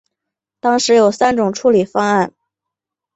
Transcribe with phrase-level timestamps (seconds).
[0.59, 2.33] 当时有三种处理方案。